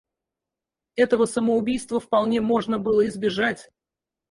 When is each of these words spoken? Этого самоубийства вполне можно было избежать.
Этого 0.95 1.27
самоубийства 1.27 1.99
вполне 1.99 2.41
можно 2.41 2.79
было 2.79 3.05
избежать. 3.07 3.69